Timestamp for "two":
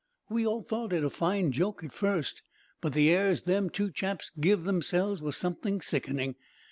3.69-3.91